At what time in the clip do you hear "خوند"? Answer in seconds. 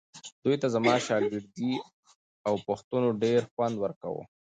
3.51-3.75